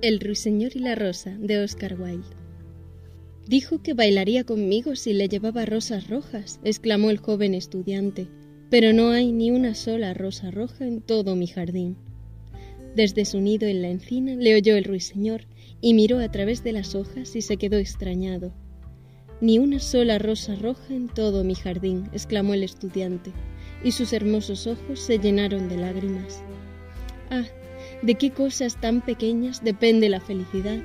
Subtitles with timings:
[0.00, 2.22] El ruiseñor y la rosa de Oscar Wilde.
[3.48, 8.28] Dijo que bailaría conmigo si le llevaba rosas rojas, exclamó el joven estudiante,
[8.70, 11.96] pero no hay ni una sola rosa roja en todo mi jardín.
[12.94, 15.46] Desde su nido en la encina le oyó el ruiseñor
[15.80, 18.52] y miró a través de las hojas y se quedó extrañado.
[19.40, 23.32] Ni una sola rosa roja en todo mi jardín, exclamó el estudiante,
[23.82, 26.40] y sus hermosos ojos se llenaron de lágrimas.
[27.30, 27.44] Ah,
[28.02, 30.78] de qué cosas tan pequeñas depende la felicidad.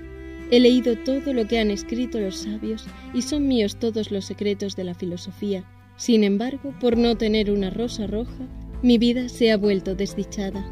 [0.51, 4.75] He leído todo lo que han escrito los sabios y son míos todos los secretos
[4.75, 5.63] de la filosofía.
[5.95, 8.47] Sin embargo, por no tener una rosa roja,
[8.81, 10.65] mi vida se ha vuelto desdichada.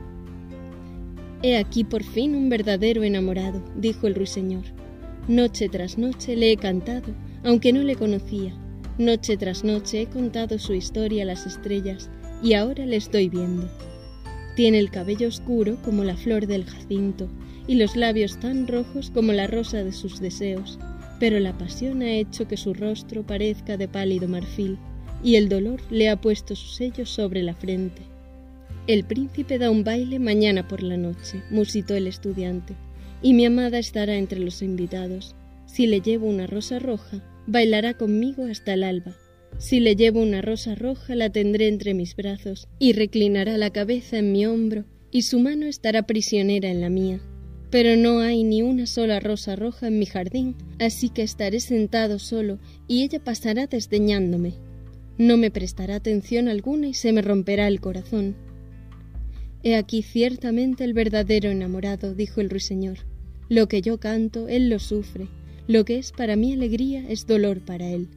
[1.43, 4.63] He aquí por fin un verdadero enamorado, dijo el ruiseñor.
[5.27, 8.53] Noche tras noche le he cantado, aunque no le conocía.
[8.97, 12.09] Noche tras noche he contado su historia a las estrellas,
[12.43, 13.69] y ahora le estoy viendo.
[14.55, 17.29] Tiene el cabello oscuro como la flor del jacinto
[17.67, 20.77] y los labios tan rojos como la rosa de sus deseos,
[21.19, 24.77] pero la pasión ha hecho que su rostro parezca de pálido marfil
[25.23, 28.01] y el dolor le ha puesto su sello sobre la frente.
[28.87, 32.73] El príncipe da un baile mañana por la noche, musitó el estudiante,
[33.21, 35.35] y mi amada estará entre los invitados.
[35.67, 39.15] Si le llevo una rosa roja, bailará conmigo hasta el alba,
[39.57, 44.17] si le llevo una rosa roja, la tendré entre mis brazos, y reclinará la cabeza
[44.17, 47.21] en mi hombro, y su mano estará prisionera en la mía.
[47.69, 52.19] Pero no hay ni una sola rosa roja en mi jardín, así que estaré sentado
[52.19, 54.55] solo, y ella pasará desdeñándome.
[55.17, 58.35] No me prestará atención alguna y se me romperá el corazón.
[59.63, 62.97] He aquí ciertamente el verdadero enamorado, dijo el ruiseñor.
[63.47, 65.27] Lo que yo canto, él lo sufre.
[65.67, 68.07] Lo que es para mí alegría es dolor para él.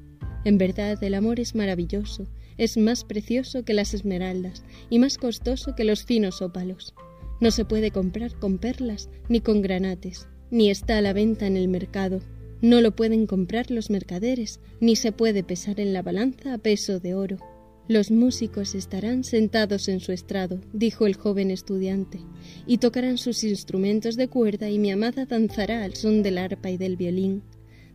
[0.44, 2.26] En verdad el amor es maravilloso,
[2.58, 6.94] es más precioso que las esmeraldas y más costoso que los finos ópalos.
[7.40, 11.56] No se puede comprar con perlas ni con granates, ni está a la venta en
[11.56, 12.20] el mercado.
[12.60, 17.00] No lo pueden comprar los mercaderes, ni se puede pesar en la balanza a peso
[17.00, 17.38] de oro.
[17.86, 22.18] Los músicos estarán sentados en su estrado, dijo el joven estudiante,
[22.66, 26.78] y tocarán sus instrumentos de cuerda y mi amada danzará al son del arpa y
[26.78, 27.42] del violín.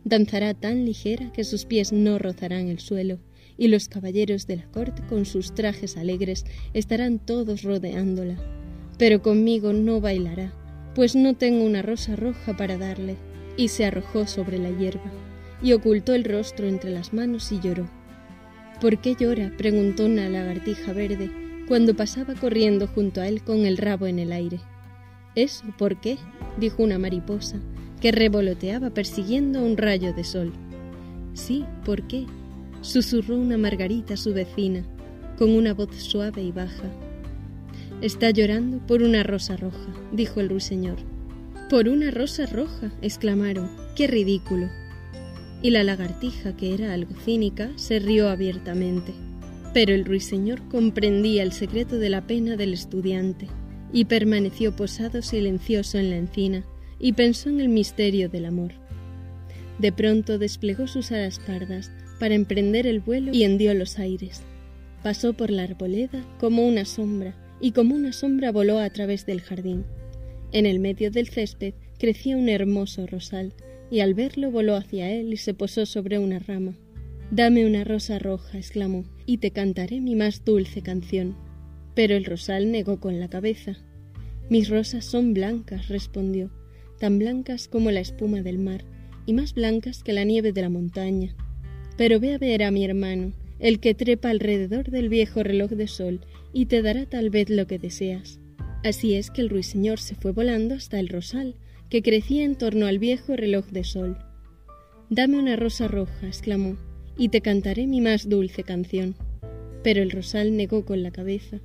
[0.04, 3.18] Danzará tan ligera que sus pies no rozarán el suelo,
[3.58, 8.36] y los caballeros de la corte con sus trajes alegres estarán todos rodeándola.
[8.98, 10.54] Pero conmigo no bailará,
[10.94, 13.16] pues no tengo una rosa roja para darle.
[13.56, 15.12] Y se arrojó sobre la hierba,
[15.62, 17.90] y ocultó el rostro entre las manos y lloró.
[18.80, 19.52] ¿Por qué llora?
[19.58, 21.30] preguntó una lagartija verde
[21.68, 24.60] cuando pasaba corriendo junto a él con el rabo en el aire.
[25.34, 26.16] Eso, ¿por qué?
[26.58, 27.60] dijo una mariposa,
[28.00, 30.52] que revoloteaba persiguiendo un rayo de sol.
[31.34, 32.26] Sí, ¿por qué?
[32.82, 34.84] susurró una margarita su vecina,
[35.38, 36.90] con una voz suave y baja.
[38.00, 40.96] Está llorando por una rosa roja, dijo el ruiseñor.
[41.68, 43.70] Por una rosa roja, exclamaron.
[43.94, 44.68] ¡Qué ridículo!
[45.62, 49.12] Y la lagartija, que era algo cínica, se rió abiertamente.
[49.74, 53.46] Pero el ruiseñor comprendía el secreto de la pena del estudiante
[53.92, 56.64] y permaneció posado silencioso en la encina,
[57.00, 58.72] y pensó en el misterio del amor.
[59.78, 64.42] De pronto desplegó sus alas pardas para emprender el vuelo y hendió los aires.
[65.02, 69.40] Pasó por la arboleda como una sombra y como una sombra voló a través del
[69.40, 69.84] jardín.
[70.52, 73.54] En el medio del césped crecía un hermoso rosal
[73.90, 76.76] y al verlo voló hacia él y se posó sobre una rama.
[77.30, 81.36] Dame una rosa roja, exclamó, y te cantaré mi más dulce canción.
[81.94, 83.76] Pero el rosal negó con la cabeza.
[84.48, 86.50] Mis rosas son blancas, respondió,
[87.00, 88.84] tan blancas como la espuma del mar,
[89.26, 91.34] y más blancas que la nieve de la montaña.
[91.96, 95.88] Pero ve a ver a mi hermano, el que trepa alrededor del viejo reloj de
[95.88, 96.20] sol,
[96.52, 98.38] y te dará tal vez lo que deseas.
[98.84, 101.56] Así es que el ruiseñor se fue volando hasta el rosal,
[101.88, 104.18] que crecía en torno al viejo reloj de sol.
[105.08, 106.76] Dame una rosa roja, exclamó,
[107.16, 109.16] y te cantaré mi más dulce canción.
[109.82, 111.60] Pero el rosal negó con la cabeza.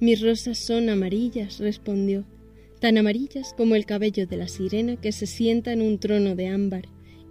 [0.00, 2.24] Mis rosas son amarillas, respondió,
[2.84, 6.48] tan amarillas como el cabello de la sirena que se sienta en un trono de
[6.48, 6.84] ámbar,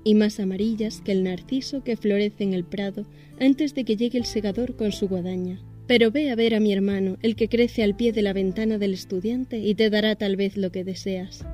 [0.03, 3.05] y más amarillas que el narciso que florece en el prado
[3.39, 5.61] antes de que llegue el segador con su guadaña.
[5.85, 8.79] Pero ve a ver a mi hermano, el que crece al pie de la ventana
[8.79, 11.45] del estudiante, y te dará tal vez lo que deseas.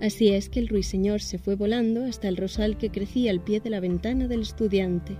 [0.00, 3.60] Así es que el ruiseñor se fue volando hasta el rosal que crecía al pie
[3.60, 5.16] de la ventana del estudiante.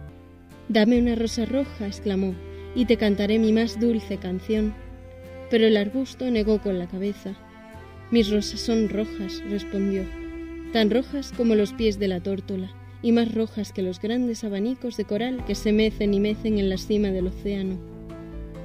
[0.68, 2.34] Dame una rosa roja, exclamó,
[2.74, 4.74] y te cantaré mi más dulce canción.
[5.50, 7.36] Pero el arbusto negó con la cabeza.
[8.11, 10.05] Mis rosas son rojas, respondió,
[10.73, 12.70] tan rojas como los pies de la tórtola,
[13.03, 16.69] y más rojas que los grandes abanicos de coral que se mecen y mecen en
[16.69, 17.79] la cima del océano.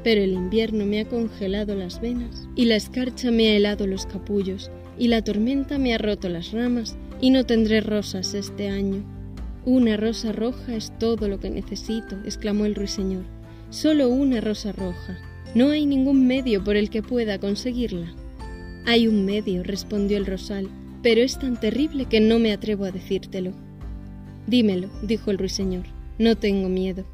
[0.04, 4.06] Pero el invierno me ha congelado las venas, y la escarcha me ha helado los
[4.06, 9.04] capullos, y la tormenta me ha roto las ramas y no tendré rosas este año.
[9.66, 13.24] Una rosa roja es todo lo que necesito, exclamó el ruiseñor.
[13.70, 15.20] Solo una rosa roja.
[15.54, 18.14] No hay ningún medio por el que pueda conseguirla.
[18.86, 20.70] Hay un medio, respondió el rosal,
[21.04, 23.54] pero es tan terrible que no me atrevo a decírtelo.
[24.48, 25.86] Dímelo, dijo el ruiseñor,
[26.18, 27.06] no tengo miedo.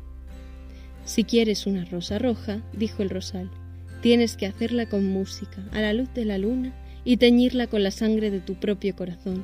[1.05, 3.49] Si quieres una rosa roja, dijo el rosal,
[4.01, 6.73] tienes que hacerla con música, a la luz de la luna,
[7.03, 9.43] y teñirla con la sangre de tu propio corazón.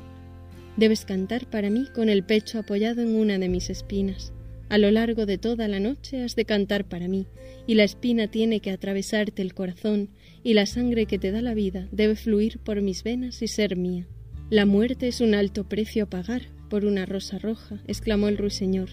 [0.76, 4.32] Debes cantar para mí con el pecho apoyado en una de mis espinas.
[4.70, 7.26] A lo largo de toda la noche has de cantar para mí,
[7.66, 10.08] y la espina tiene que atravesarte el corazón,
[10.42, 13.76] y la sangre que te da la vida debe fluir por mis venas y ser
[13.76, 14.06] mía.
[14.50, 18.90] La muerte es un alto precio a pagar por una rosa roja, exclamó el ruiseñor,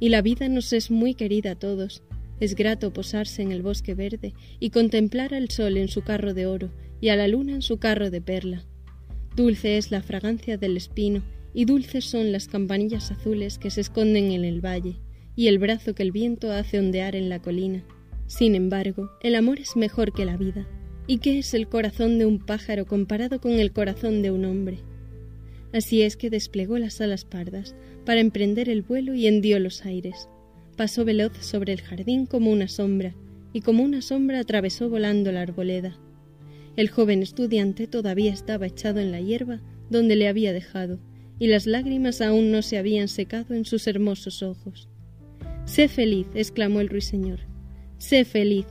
[0.00, 2.02] y la vida nos es muy querida a todos.
[2.40, 6.46] Es grato posarse en el bosque verde y contemplar al sol en su carro de
[6.46, 6.70] oro
[7.00, 8.64] y a la luna en su carro de perla.
[9.36, 11.22] Dulce es la fragancia del espino
[11.54, 14.96] y dulces son las campanillas azules que se esconden en el valle
[15.36, 17.84] y el brazo que el viento hace ondear en la colina.
[18.26, 20.66] Sin embargo, el amor es mejor que la vida.
[21.06, 24.78] ¿Y qué es el corazón de un pájaro comparado con el corazón de un hombre?
[25.72, 27.74] Así es que desplegó las alas pardas
[28.04, 30.28] para emprender el vuelo y hendió los aires.
[30.76, 33.14] Pasó veloz sobre el jardín como una sombra,
[33.52, 35.98] y como una sombra atravesó volando la arboleda.
[36.76, 40.98] El joven estudiante todavía estaba echado en la hierba donde le había dejado,
[41.38, 44.88] y las lágrimas aún no se habían secado en sus hermosos ojos.
[45.64, 47.40] Sé feliz, exclamó el ruiseñor.
[47.98, 48.66] Sé feliz.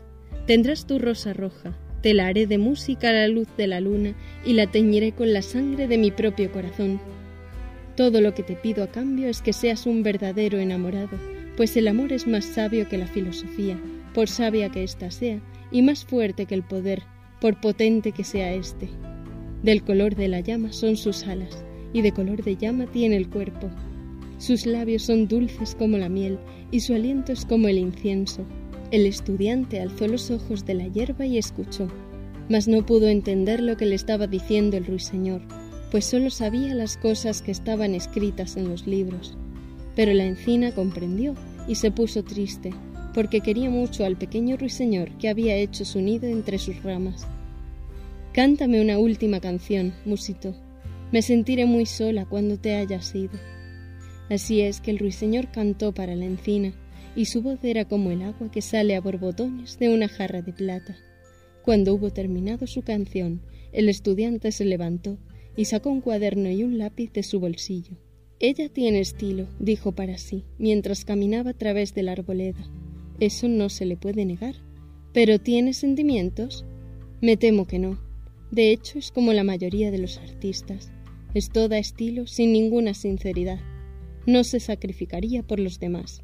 [0.45, 1.77] Tendrás tu rosa roja.
[2.01, 4.15] Te la haré de música a la luz de la luna
[4.45, 6.99] y la teñiré con la sangre de mi propio corazón.
[7.95, 11.17] Todo lo que te pido a cambio es que seas un verdadero enamorado,
[11.55, 13.79] pues el amor es más sabio que la filosofía,
[14.13, 15.39] por sabia que ésta sea,
[15.71, 17.03] y más fuerte que el poder,
[17.39, 18.89] por potente que sea éste.
[19.61, 21.63] Del color de la llama son sus alas,
[21.93, 23.69] y de color de llama tiene el cuerpo.
[24.41, 26.39] Sus labios son dulces como la miel,
[26.71, 28.43] y su aliento es como el incienso.
[28.89, 31.87] El estudiante alzó los ojos de la hierba y escuchó,
[32.49, 35.43] mas no pudo entender lo que le estaba diciendo el ruiseñor,
[35.91, 39.37] pues sólo sabía las cosas que estaban escritas en los libros.
[39.95, 41.35] Pero la encina comprendió
[41.67, 42.71] y se puso triste,
[43.13, 47.27] porque quería mucho al pequeño ruiseñor que había hecho su nido entre sus ramas.
[48.33, 50.55] Cántame una última canción, musito.
[51.11, 53.37] Me sentiré muy sola cuando te hayas ido.
[54.31, 56.73] Así es que el ruiseñor cantó para la encina,
[57.17, 60.53] y su voz era como el agua que sale a borbotones de una jarra de
[60.53, 60.95] plata.
[61.63, 63.41] Cuando hubo terminado su canción,
[63.73, 65.17] el estudiante se levantó
[65.57, 67.97] y sacó un cuaderno y un lápiz de su bolsillo.
[68.39, 72.65] Ella tiene estilo, dijo para sí, mientras caminaba a través de la arboleda.
[73.19, 74.55] Eso no se le puede negar.
[75.11, 76.63] ¿Pero tiene sentimientos?
[77.19, 77.99] Me temo que no.
[78.49, 80.89] De hecho, es como la mayoría de los artistas.
[81.33, 83.59] Es toda estilo sin ninguna sinceridad
[84.25, 86.21] no se sacrificaría por los demás.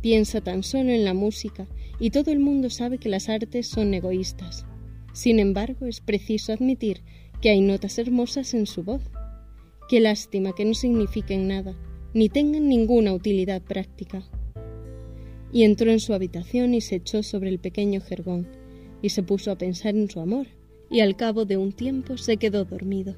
[0.00, 1.66] Piensa tan solo en la música
[1.98, 4.64] y todo el mundo sabe que las artes son egoístas.
[5.12, 7.02] Sin embargo, es preciso admitir
[7.40, 9.02] que hay notas hermosas en su voz.
[9.88, 11.76] Qué lástima que no signifiquen nada,
[12.14, 14.22] ni tengan ninguna utilidad práctica.
[15.52, 18.46] Y entró en su habitación y se echó sobre el pequeño jergón,
[19.02, 20.46] y se puso a pensar en su amor,
[20.90, 23.16] y al cabo de un tiempo se quedó dormido.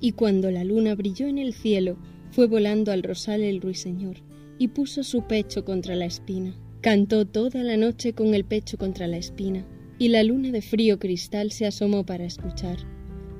[0.00, 1.98] Y cuando la luna brilló en el cielo
[2.30, 4.16] fue volando al rosal el ruiseñor
[4.58, 6.54] y puso su pecho contra la espina.
[6.80, 9.64] Cantó toda la noche con el pecho contra la espina,
[9.98, 12.78] y la luna de frío cristal se asomó para escuchar.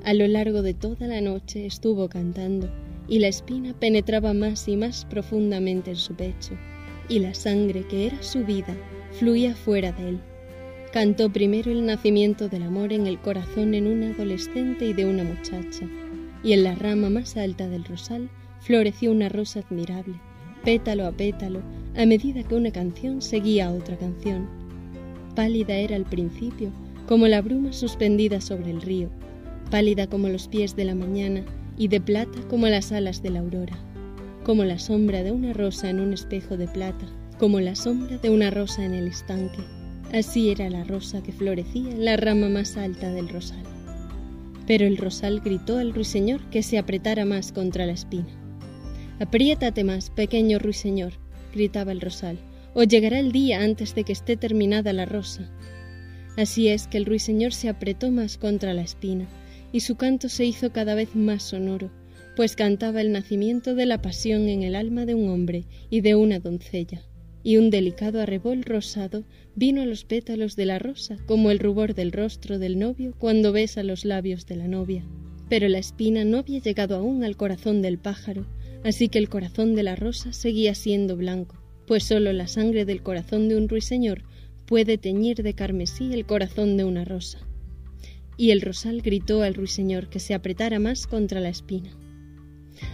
[0.05, 2.69] A lo largo de toda la noche estuvo cantando,
[3.09, 6.59] y la espina penetraba más y más profundamente en su pecho,
[7.09, 8.77] y la sangre que era su vida
[9.13, 10.21] fluía fuera de él.
[10.93, 15.23] Cantó primero el nacimiento del amor en el corazón en un adolescente y de una
[15.23, 15.89] muchacha,
[16.43, 18.31] y en la rama más alta del rosal
[18.61, 20.21] floreció una rosa admirable,
[20.65, 21.63] pétalo a pétalo,
[21.97, 24.49] a medida que una canción seguía a otra canción.
[25.35, 26.71] Pálida era al principio,
[27.07, 29.09] como la bruma suspendida sobre el río,
[29.71, 31.43] pálida como los pies de la mañana
[31.77, 33.79] y de plata como las alas de la aurora,
[34.45, 37.07] como la sombra de una rosa en un espejo de plata,
[37.39, 39.61] como la sombra de una rosa en el estanque.
[40.13, 43.63] Así era la rosa que florecía en la rama más alta del rosal.
[44.67, 48.27] Pero el rosal gritó al ruiseñor que se apretara más contra la espina.
[49.21, 51.15] Apriétate más, pequeño ruiseñor,
[51.53, 52.39] gritaba el rosal,
[52.75, 55.51] o llegará el día antes de que esté terminada la rosa.
[56.37, 59.27] Así es que el ruiseñor se apretó más contra la espina,
[59.73, 61.91] y su canto se hizo cada vez más sonoro,
[62.37, 66.15] pues cantaba el nacimiento de la pasión en el alma de un hombre y de
[66.15, 67.03] una doncella,
[67.43, 69.25] y un delicado arrebol rosado
[69.57, 73.51] vino a los pétalos de la rosa como el rubor del rostro del novio cuando
[73.51, 75.05] besa los labios de la novia.
[75.49, 78.47] Pero la espina no había llegado aún al corazón del pájaro,
[78.85, 81.57] así que el corazón de la rosa seguía siendo blanco,
[81.87, 84.23] pues sólo la sangre del corazón de un ruiseñor
[84.67, 87.39] puede teñir de carmesí el corazón de una rosa.
[88.37, 91.91] Y el rosal gritó al ruiseñor que se apretara más contra la espina.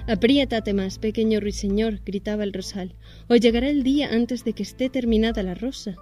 [0.06, 2.94] Apriétate más, pequeño ruiseñor, gritaba el rosal,
[3.28, 5.96] o llegará el día antes de que esté terminada la rosa.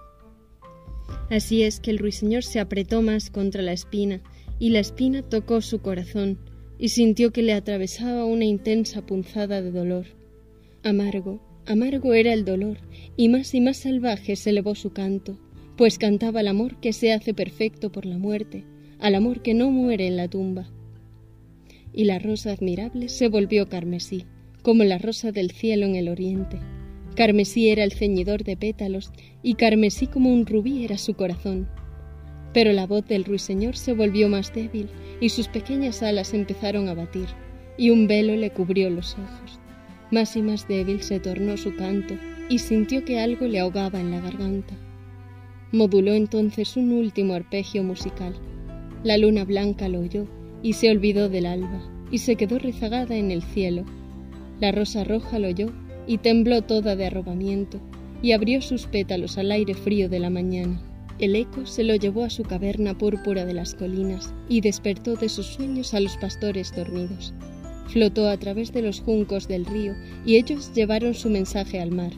[1.29, 4.21] Así es que el ruiseñor se apretó más contra la espina,
[4.59, 6.37] y la espina tocó su corazón,
[6.77, 10.05] y sintió que le atravesaba una intensa punzada de dolor.
[10.83, 12.77] Amargo, amargo era el dolor,
[13.15, 15.37] y más y más salvaje se elevó su canto,
[15.77, 18.63] pues cantaba el amor que se hace perfecto por la muerte,
[18.99, 20.69] al amor que no muere en la tumba.
[21.93, 24.25] Y la rosa admirable se volvió carmesí,
[24.61, 26.57] como la rosa del cielo en el oriente.
[27.15, 29.11] Carmesí era el ceñidor de pétalos,
[29.43, 31.67] y carmesí como un rubí era su corazón.
[32.53, 36.93] Pero la voz del ruiseñor se volvió más débil, y sus pequeñas alas empezaron a
[36.93, 37.27] batir,
[37.77, 39.59] y un velo le cubrió los ojos.
[40.11, 42.15] Más y más débil se tornó su canto,
[42.49, 44.75] y sintió que algo le ahogaba en la garganta.
[45.71, 48.35] Moduló entonces un último arpegio musical.
[49.03, 50.27] La luna blanca lo oyó
[50.61, 51.81] y se olvidó del alba,
[52.11, 53.83] y se quedó rezagada en el cielo.
[54.59, 55.71] La rosa roja lo oyó
[56.05, 57.79] y tembló toda de arrobamiento,
[58.21, 60.79] y abrió sus pétalos al aire frío de la mañana.
[61.19, 65.29] El eco se lo llevó a su caverna púrpura de las colinas y despertó de
[65.29, 67.33] sus sueños a los pastores dormidos.
[67.87, 69.93] Flotó a través de los juncos del río
[70.25, 72.11] y ellos llevaron su mensaje al mar.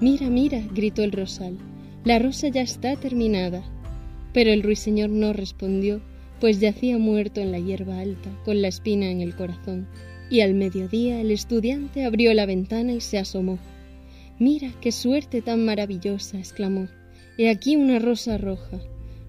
[0.00, 1.56] Mira, mira, gritó el rosal,
[2.04, 3.62] la rosa ya está terminada.
[4.32, 6.00] Pero el ruiseñor no respondió,
[6.40, 9.86] pues yacía muerto en la hierba alta, con la espina en el corazón.
[10.30, 13.58] Y al mediodía el estudiante abrió la ventana y se asomó.
[14.38, 16.88] Mira, qué suerte tan maravillosa, exclamó.
[17.38, 18.80] He aquí una rosa roja.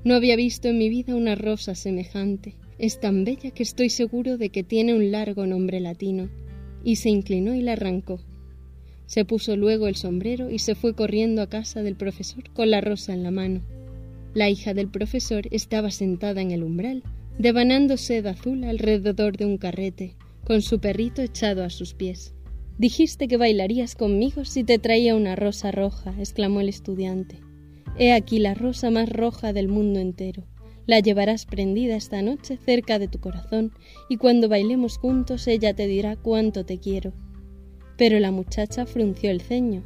[0.04, 2.56] No había visto en mi vida una rosa semejante.
[2.80, 6.30] Es tan bella que estoy seguro de que tiene un largo nombre latino.
[6.84, 8.20] Y se inclinó y la arrancó.
[9.06, 12.82] Se puso luego el sombrero y se fue corriendo a casa del profesor con la
[12.82, 13.62] rosa en la mano.
[14.34, 17.04] La hija del profesor estaba sentada en el umbral,
[17.38, 20.16] devanando seda azul alrededor de un carrete,
[20.46, 22.34] con su perrito echado a sus pies.
[22.78, 27.40] Dijiste que bailarías conmigo si te traía una rosa roja, exclamó el estudiante.
[27.98, 30.44] He aquí la rosa más roja del mundo entero.
[30.88, 33.72] La llevarás prendida esta noche cerca de tu corazón,
[34.10, 37.14] y cuando bailemos juntos ella te dirá cuánto te quiero.
[37.98, 39.84] Pero la muchacha frunció el ceño.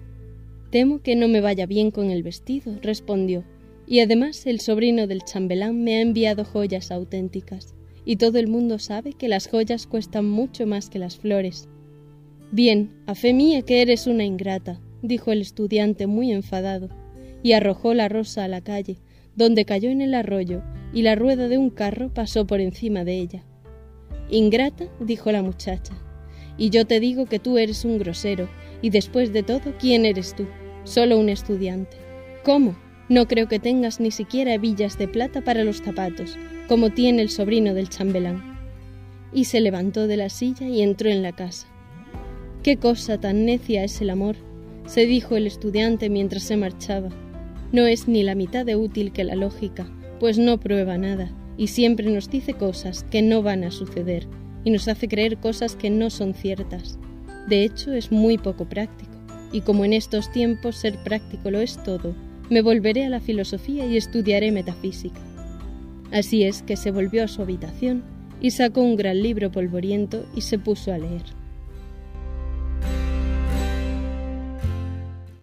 [0.70, 3.44] Temo que no me vaya bien con el vestido, respondió,
[3.88, 8.80] y además el sobrino del chambelán me ha enviado joyas auténticas, y todo el mundo
[8.80, 11.68] sabe que las joyas cuestan mucho más que las flores.
[12.52, 16.90] Bien, a fe mía que eres una ingrata, dijo el estudiante muy enfadado,
[17.46, 18.98] y arrojó la rosa a la calle,
[19.36, 23.20] donde cayó en el arroyo, y la rueda de un carro pasó por encima de
[23.20, 23.44] ella.
[24.32, 25.94] Ingrata, dijo la muchacha,
[26.58, 28.50] y yo te digo que tú eres un grosero,
[28.82, 30.48] y después de todo, ¿quién eres tú?
[30.86, 31.98] Solo un estudiante.
[32.44, 32.76] ¿Cómo?
[33.10, 37.30] No creo que tengas ni siquiera hebillas de plata para los zapatos, como tiene el
[37.30, 38.58] sobrino del chambelán.
[39.32, 41.68] Y se levantó de la silla y entró en la casa.
[42.64, 44.36] Qué cosa tan necia es el amor,
[44.88, 47.10] se dijo el estudiante mientras se marchaba.
[47.76, 49.86] No es ni la mitad de útil que la lógica,
[50.22, 54.28] pues no prueba nada, y siempre nos dice cosas que no van a suceder,
[54.64, 56.98] y nos hace creer cosas que no son ciertas.
[57.50, 59.12] De hecho, es muy poco práctico,
[59.52, 62.16] y como en estos tiempos ser práctico lo es todo,
[62.50, 65.20] me volveré a la filosofía y estudiaré metafísica.
[66.14, 68.06] Así es que se volvió a su habitación
[68.40, 71.24] y sacó un gran libro polvoriento y se puso a leer.